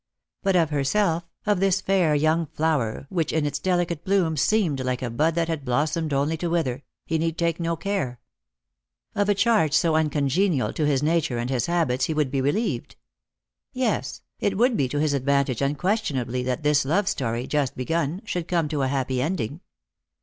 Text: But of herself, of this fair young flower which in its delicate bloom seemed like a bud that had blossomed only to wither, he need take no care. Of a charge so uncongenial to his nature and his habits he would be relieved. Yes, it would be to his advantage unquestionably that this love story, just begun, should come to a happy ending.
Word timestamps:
But 0.41 0.55
of 0.55 0.71
herself, 0.71 1.29
of 1.45 1.59
this 1.59 1.79
fair 1.79 2.15
young 2.15 2.47
flower 2.47 3.05
which 3.11 3.31
in 3.31 3.45
its 3.45 3.59
delicate 3.59 4.03
bloom 4.03 4.35
seemed 4.35 4.79
like 4.79 5.03
a 5.03 5.11
bud 5.11 5.35
that 5.35 5.47
had 5.47 5.63
blossomed 5.63 6.11
only 6.11 6.37
to 6.37 6.49
wither, 6.49 6.81
he 7.05 7.19
need 7.19 7.37
take 7.37 7.59
no 7.59 7.75
care. 7.75 8.19
Of 9.13 9.29
a 9.29 9.35
charge 9.35 9.75
so 9.75 9.93
uncongenial 9.95 10.73
to 10.73 10.87
his 10.87 11.03
nature 11.03 11.37
and 11.37 11.51
his 11.51 11.67
habits 11.67 12.05
he 12.05 12.15
would 12.15 12.31
be 12.31 12.41
relieved. 12.41 12.95
Yes, 13.73 14.23
it 14.39 14.57
would 14.57 14.75
be 14.75 14.89
to 14.89 14.97
his 14.99 15.13
advantage 15.13 15.61
unquestionably 15.61 16.41
that 16.41 16.63
this 16.63 16.83
love 16.83 17.07
story, 17.07 17.45
just 17.45 17.77
begun, 17.77 18.23
should 18.25 18.47
come 18.47 18.67
to 18.69 18.81
a 18.81 18.87
happy 18.87 19.21
ending. 19.21 19.61